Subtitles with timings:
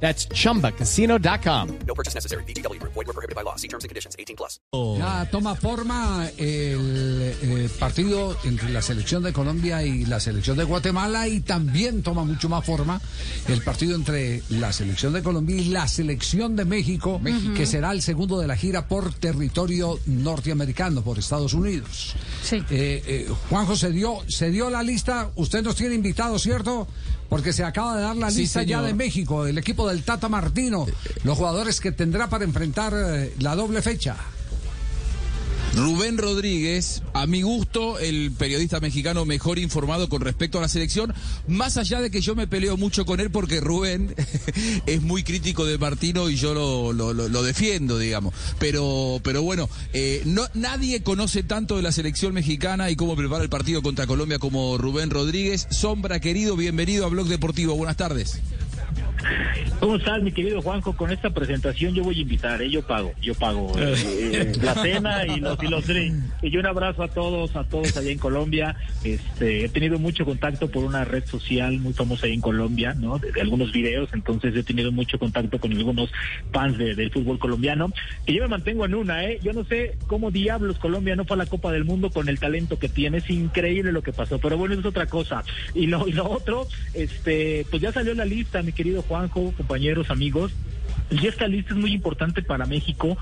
[0.00, 1.68] That's chumbacasino.com.
[1.86, 2.44] No purchase necessary.
[2.44, 2.80] BGW.
[2.82, 3.56] Void were prohibited by law.
[3.56, 4.14] See terms and conditions.
[4.18, 4.60] 18 plus.
[4.98, 10.64] Ya toma forma el, eh, partido entre la selección de Colombia y la selección de
[10.64, 13.00] Guatemala y también toma mucho más forma
[13.48, 17.20] el partido entre la selección de Colombia y la selección de México,
[17.56, 22.14] que será el segundo de la gira por territorio norteamericano, por Estados Unidos.
[22.42, 22.56] Sí.
[22.70, 26.86] Eh, eh, Juanjo, se dio, se dio la lista, usted nos tiene invitados, ¿cierto?
[27.28, 30.28] Porque se acaba de dar la Sí, lista ya de México, el equipo del Tata
[30.28, 30.86] Martino,
[31.24, 34.16] los jugadores que tendrá para enfrentar eh, la doble fecha.
[35.76, 41.12] Rubén Rodríguez, a mi gusto, el periodista mexicano mejor informado con respecto a la selección,
[41.48, 44.14] más allá de que yo me peleo mucho con él porque Rubén
[44.86, 48.32] es muy crítico de Martino y yo lo, lo- defiendo, digamos.
[48.58, 53.42] Pero, pero bueno, eh, no, nadie conoce tanto de la selección mexicana y cómo prepara
[53.44, 55.66] el partido contra Colombia como Rubén Rodríguez.
[55.70, 57.74] Sombra, querido, bienvenido a Blog Deportivo.
[57.76, 58.40] Buenas tardes.
[59.80, 60.96] ¿Cómo estás, mi querido Juanjo?
[60.96, 62.70] Con esta presentación yo voy a invitar, ¿eh?
[62.70, 63.94] yo pago, yo pago eh,
[64.32, 66.24] eh, la cena y los y los drinks.
[66.42, 68.74] Y yo un abrazo a todos, a todos allá en Colombia.
[69.04, 73.18] Este, he tenido mucho contacto por una red social muy famosa ahí en Colombia, ¿no?
[73.18, 76.10] De, de algunos videos, entonces he tenido mucho contacto con algunos
[76.52, 77.92] fans de- del fútbol colombiano.
[78.24, 79.38] Que yo me mantengo en una, ¿eh?
[79.42, 82.38] Yo no sé cómo diablos Colombia no fue a la Copa del Mundo con el
[82.40, 83.18] talento que tiene.
[83.18, 85.44] Es increíble lo que pasó, pero bueno, eso es otra cosa.
[85.74, 90.10] Y lo, y lo otro, este, pues ya salió la lista, mi querido Juanjo, compañeros,
[90.10, 90.52] amigos.
[91.10, 93.18] Y esta lista es muy importante para México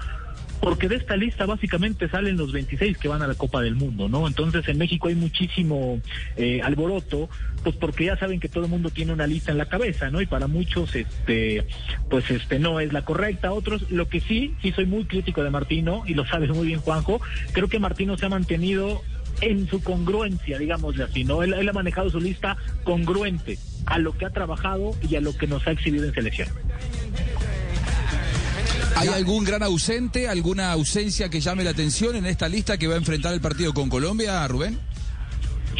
[0.61, 4.09] porque de esta lista básicamente salen los 26 que van a la Copa del Mundo,
[4.09, 4.27] ¿no?
[4.27, 6.01] Entonces en México hay muchísimo
[6.37, 7.29] eh, alboroto,
[7.63, 10.23] pues porque ya saben que todo el mundo tiene una lista en la cabeza, ¿no?
[10.23, 11.67] Y para muchos, este,
[12.09, 13.53] pues este no es la correcta.
[13.53, 16.81] Otros, lo que sí, sí soy muy crítico de Martino y lo sabes muy bien,
[16.81, 17.21] Juanjo.
[17.53, 19.03] Creo que Martino se ha mantenido
[19.41, 21.43] en su congruencia, digámosle así, ¿no?
[21.43, 25.37] Él, él ha manejado su lista congruente a lo que ha trabajado y a lo
[25.37, 26.49] que nos ha exhibido en selección.
[28.97, 32.95] ¿Hay algún gran ausente, alguna ausencia que llame la atención en esta lista que va
[32.95, 34.79] a enfrentar el partido con Colombia, Rubén?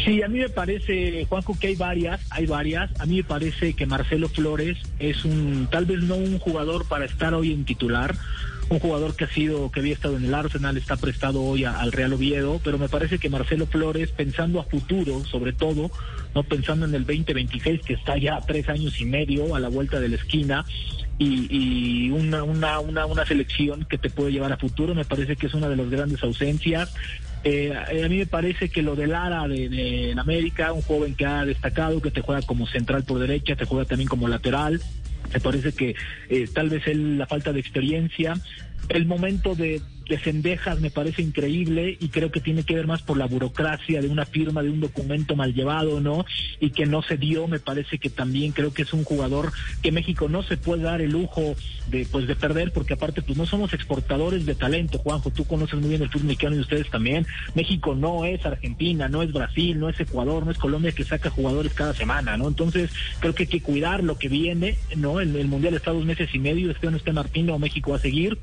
[0.03, 2.91] Sí, a mí me parece, Juanjo, que hay varias, hay varias.
[2.99, 7.05] A mí me parece que Marcelo Flores es un, tal vez no un jugador para
[7.05, 8.15] estar hoy en titular,
[8.69, 11.91] un jugador que ha sido, que había estado en el Arsenal, está prestado hoy al
[11.91, 15.91] Real Oviedo, pero me parece que Marcelo Flores, pensando a futuro, sobre todo,
[16.33, 19.99] no pensando en el 2026, que está ya tres años y medio a la vuelta
[19.99, 20.65] de la esquina,
[21.17, 25.47] y, una, una, una, una selección que te puede llevar a futuro, me parece que
[25.47, 26.93] es una de las grandes ausencias.
[27.43, 31.25] Eh, a mí me parece que lo de Lara de, de América, un joven que
[31.25, 34.81] ha destacado, que te juega como central por derecha, te juega también como lateral.
[35.35, 35.95] Me parece que
[36.29, 38.35] eh, tal vez él, la falta de experiencia,
[38.87, 43.01] el momento de, de Cendejas me parece increíble y creo que tiene que ver más
[43.01, 46.25] por la burocracia de una firma de un documento mal llevado, ¿no?
[46.59, 49.51] Y que no se dio, me parece que también creo que es un jugador
[49.81, 51.55] que México no se puede dar el lujo
[51.87, 55.79] de pues de perder porque aparte pues no somos exportadores de talento, Juanjo, tú conoces
[55.79, 57.25] muy bien el fútbol mexicano y ustedes también.
[57.53, 61.29] México no es Argentina, no es Brasil, no es Ecuador, no es Colombia que saca
[61.29, 62.47] jugadores cada semana, ¿no?
[62.47, 65.19] Entonces, creo que hay que cuidar lo que viene, ¿no?
[65.19, 68.37] El, Mundial está dos meses y medio, este no esté Martino, México va a seguir.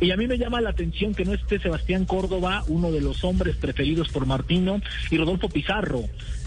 [0.00, 3.24] Y a mí me llama la atención que no esté Sebastián Córdoba, uno de los
[3.24, 4.80] hombres preferidos por Martino,
[5.10, 6.04] y Rodolfo Pizarro.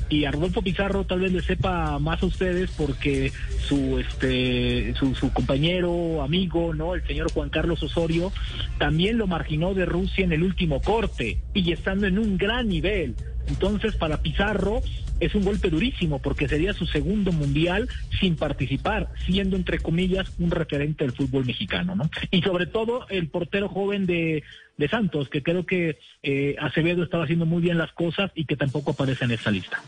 [0.09, 3.33] Y a Rodolfo Pizarro tal vez le sepa más a ustedes porque
[3.67, 6.95] su este su, su compañero, amigo, ¿no?
[6.95, 8.31] El señor Juan Carlos Osorio
[8.77, 13.15] también lo marginó de Rusia en el último corte y estando en un gran nivel.
[13.47, 14.81] Entonces, para Pizarro
[15.19, 17.87] es un golpe durísimo porque sería su segundo mundial
[18.19, 22.09] sin participar, siendo entre comillas un referente del fútbol mexicano, ¿no?
[22.31, 24.43] Y sobre todo el portero joven de,
[24.77, 28.55] de Santos, que creo que eh, Acevedo estaba haciendo muy bien las cosas y que
[28.55, 29.81] tampoco aparece en esta lista.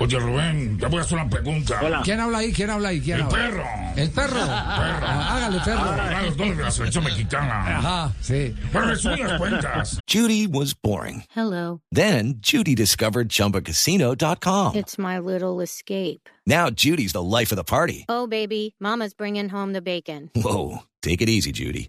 [0.00, 1.80] Oye, Rubén, te voy a hacer una pregunta.
[1.82, 2.02] Hola.
[2.04, 2.52] ¿Quién habla ahí?
[2.52, 3.00] ¿Quién habla ahí?
[3.00, 3.38] ¿Quién El habla?
[3.38, 3.64] perro.
[3.96, 4.36] El perro.
[4.40, 5.80] Ah, hágale, perro.
[5.80, 7.78] Ah, los dos de la selección mexicana.
[7.78, 8.54] Ajá, sí.
[8.72, 9.98] Pero resumen las cuentas.
[10.10, 11.24] Judy was boring.
[11.34, 11.80] Hello.
[11.90, 14.76] Then Judy discovered ChumbaCasino.com.
[14.76, 16.28] It's my little escape.
[16.46, 18.04] Now Judy's the life of the party.
[18.08, 20.30] Oh, baby, Mama's bringing home the bacon.
[20.34, 21.88] Whoa, take it easy, Judy.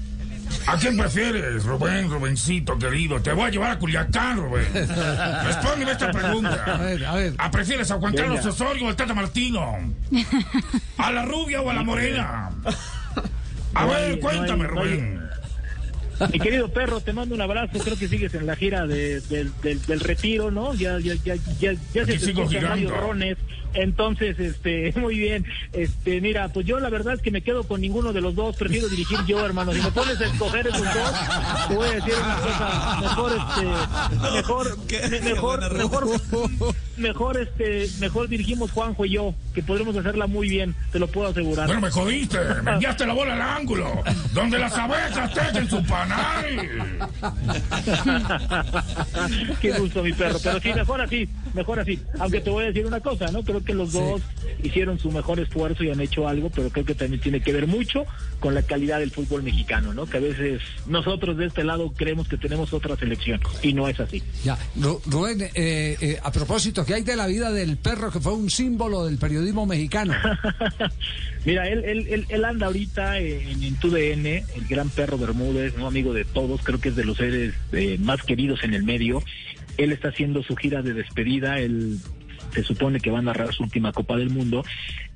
[0.67, 3.21] ¿A quién prefieres, Rubén, Rubencito, querido?
[3.21, 4.67] Te voy a llevar a Culiacán, Rubén.
[5.43, 6.63] Respóndeme esta pregunta.
[6.65, 7.33] A ver, a ver.
[7.37, 8.49] ¿A prefieres a Juan Carlos Venga.
[8.49, 9.77] Osorio o al Tata Martino?
[10.97, 12.49] ¿A la rubia o a la morena?
[13.73, 15.30] A ver, cuéntame, Rubén.
[16.31, 17.79] Mi querido perro, te mando un abrazo.
[17.79, 20.73] Creo que sigues en la gira de- del- del, del retiro, ¿no?
[20.73, 23.07] Ya, ya, ya, ya, ya Aquí se te sigo escuchan varios girando.
[23.07, 23.37] rones.
[23.73, 25.45] Entonces, este, muy bien.
[25.73, 28.55] Este, mira, pues yo la verdad es que me quedo con ninguno de los dos.
[28.57, 29.71] Prefiero dirigir yo, hermano.
[29.73, 31.13] Si me pones a escoger esos dos,
[31.69, 32.97] te voy a decir una cosa.
[33.01, 34.77] Mejor, este, mejor,
[35.11, 36.07] me- mejor, mejor,
[37.01, 40.75] mejor, este, mejor dirigimos Juanjo y yo, que podremos hacerla muy bien.
[40.91, 41.67] Te lo puedo asegurar.
[41.67, 42.37] Bueno, me jodiste.
[42.63, 44.01] Me enviaste la bola al ángulo.
[44.33, 47.09] Donde las abejas tejen su panal.
[49.61, 50.37] Qué gusto, mi perro.
[50.43, 51.99] Pero sí, mejor así, mejor así.
[52.19, 53.43] Aunque te voy a decir una cosa, ¿no?
[53.43, 54.21] Creo que los dos
[54.63, 57.67] hicieron su mejor esfuerzo y han hecho algo, pero creo que también tiene que ver
[57.67, 58.05] mucho
[58.39, 60.05] con la calidad del fútbol mexicano, ¿no?
[60.05, 63.99] Que a veces nosotros de este lado creemos que tenemos otra selección y no es
[63.99, 64.23] así.
[64.43, 64.57] ya.
[64.79, 65.51] Ru- Rubén, eh,
[66.01, 69.17] eh, a propósito, ¿qué hay de la vida del perro que fue un símbolo del
[69.17, 70.13] periodismo mexicano?
[71.45, 76.25] Mira, él, él anda ahorita en, en TUDN, el gran perro Bermúdez, un amigo de
[76.25, 79.23] todos, creo que es de los seres eh, más queridos en el medio.
[79.77, 81.97] Él está haciendo su gira de despedida, él
[82.53, 84.63] se supone que va a narrar su última Copa del Mundo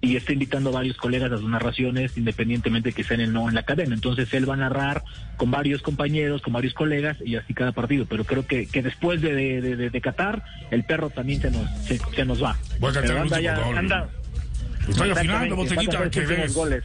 [0.02, 3.56] y está invitando a varios colegas a sus narraciones, independientemente que estén en no en
[3.56, 3.96] la cadena.
[3.96, 5.04] Entonces él va a narrar
[5.38, 8.06] con varios compañeros, con varios colegas y así cada partido.
[8.06, 11.70] Pero creo que, que después de, de, de- de Qatar, el perro también se nos,
[11.86, 12.58] se, se nos va.
[12.80, 14.10] Voy a el anda último ya, anda,
[15.12, 16.20] afinando, botellita, que
[16.54, 16.84] goles.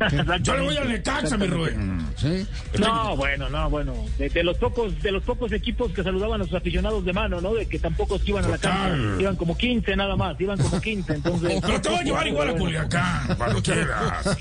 [0.42, 2.06] Yo le voy al Necaxa, mi Rubén.
[2.16, 2.46] ¿Sí?
[2.78, 6.44] No, bueno, no, bueno, de, de los pocos, de los pocos equipos que saludaban a
[6.44, 7.54] sus aficionados de mano, ¿no?
[7.54, 11.12] De que tampoco iban a la cancha, iban como 15 nada más, iban como 15,
[11.14, 11.60] entonces.
[11.66, 14.38] Pero te voy a llevar igual a Culiacán, cuando quieras.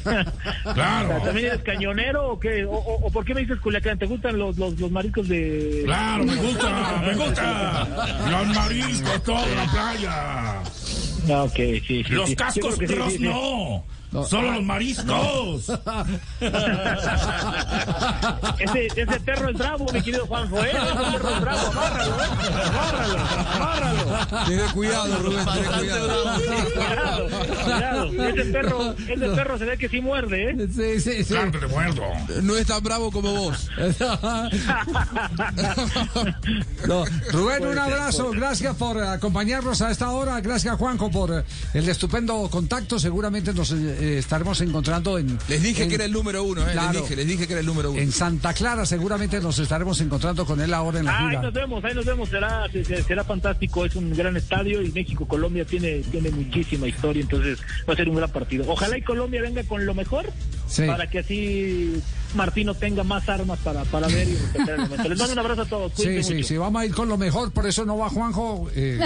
[0.73, 1.21] Claro.
[1.23, 2.65] ¿También eres cañonero o qué?
[2.65, 3.97] O, o- o por qué me dices Culiacán?
[3.99, 5.81] ¿Te gustan los, los, los mariscos de...?
[5.85, 7.87] Claro, me gusta, me gusta.
[8.29, 10.61] Los mariscos, toda la playa.
[11.31, 12.03] Ah, ok, sí, sí.
[12.09, 13.29] Los cascos sí, sí.
[14.11, 14.23] No.
[14.23, 15.71] Solo los mariscos.
[18.59, 20.71] Ese, ese perro es bravo, mi querido Juanjo, ¿eh?
[20.71, 22.27] Ese perro es bravo, agárralo, ¿eh?
[22.65, 24.45] Agárralo, agárralo.
[24.47, 26.25] Ten cuidado, Rubén, ten cuidado.
[26.73, 28.27] Cuidado, cuidado.
[28.29, 30.67] Ese perro, ese perro se ve que sí muerde, ¿eh?
[30.75, 31.33] Sí, sí, sí.
[31.33, 32.03] Claro que te muerdo.
[32.43, 33.69] No es tan bravo como vos.
[36.87, 38.31] No, Rubén, un abrazo.
[38.31, 40.39] Gracias por acompañarnos a esta hora.
[40.41, 42.97] Gracias, Juanjo, por eh, el estupendo contacto.
[42.99, 45.37] Seguramente nos eh, estaremos encontrando en.
[45.47, 46.71] Les dije en- que era el número uno, ¿eh?
[46.71, 46.93] Claro.
[46.93, 47.99] Les dije, les dije que era el número uno.
[48.01, 51.41] En Santa Clara seguramente nos estaremos encontrando con él ahora en la Ahí gira.
[51.41, 55.27] nos vemos, ahí nos vemos, será, se- será fantástico, es un gran estadio y México,
[55.27, 58.65] Colombia tiene, tiene muchísima historia, entonces va a ser un gran partido.
[58.67, 60.25] Ojalá y Colombia venga con lo mejor
[60.69, 60.83] Sí.
[60.85, 62.01] para que así
[62.35, 65.09] Martino tenga más armas para, para ver y respetar el momento.
[65.09, 66.47] Les mando un abrazo a todos, Sí, cuídense sí, mucho.
[66.47, 68.69] sí, vamos a ir con lo mejor, por eso no va Juanjo.
[68.75, 68.99] eh.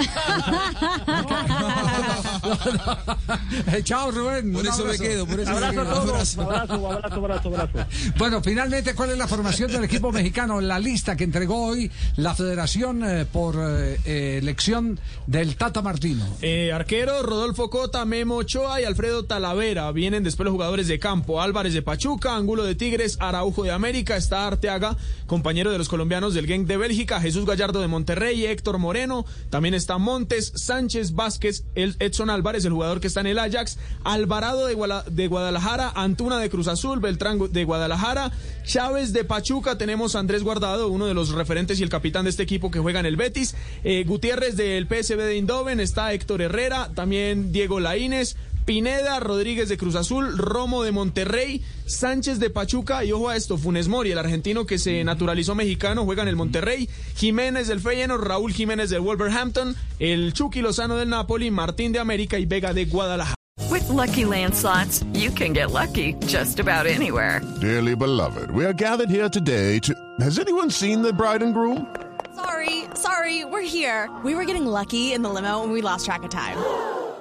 [3.72, 4.52] Eh, Chao, Rubén.
[4.52, 5.82] Por un eso me quedo, por eso me Abrazo quedo.
[5.82, 6.08] a todos,
[6.38, 6.42] Abrazo.
[6.42, 7.88] abrazo, abrazo, abrazo, abrazo.
[8.18, 10.60] Bueno, finalmente, ¿cuál es la formación del equipo mexicano?
[10.60, 16.26] La lista que entregó hoy la Federación eh, por eh, elección del Tata Martino.
[16.42, 19.90] Eh, arquero, Rodolfo Cota, Memo Ochoa y Alfredo Talavera.
[19.92, 21.40] Vienen después los jugadores de campo.
[21.54, 24.96] Álvarez de Pachuca, Angulo de Tigres, Araujo de América, está Arteaga,
[25.28, 29.24] compañero de los colombianos del Genk de Bélgica, Jesús Gallardo de Monterrey, Héctor Moreno.
[29.50, 34.66] También está Montes, Sánchez Vázquez, Edson Álvarez, el jugador que está en el Ajax, Alvarado
[34.66, 38.32] de, Guadalajara, Antuna de Cruz Azul, Beltrán de Guadalajara,
[38.64, 42.30] Chávez de Pachuca, tenemos a Andrés Guardado, uno de los referentes y el capitán de
[42.30, 46.42] este equipo que juega en el Betis, eh, Gutiérrez del PSB de Eindhoven, está Héctor
[46.42, 53.04] Herrera, también Diego Laínez, Pineda, Rodríguez de Cruz Azul, Romo de Monterrey, Sánchez de Pachuca
[53.04, 56.36] y ojo a esto, Funes Mori, el argentino que se naturalizó mexicano, juega en el
[56.36, 61.98] Monterrey, Jiménez del Feyenoord, Raúl Jiménez del Wolverhampton, el Chucky Lozano del Napoli, Martín de
[61.98, 63.34] América y Vega de Guadalajara.
[63.70, 67.40] With Lucky Land slots, you can get lucky just about anywhere.
[67.60, 69.94] Dearly beloved, we are gathered here today to.
[70.20, 71.86] Has anyone seen the bride and groom?
[72.34, 74.10] Sorry, sorry, we're here.
[74.24, 76.56] We were getting lucky in the limo and we lost track of time.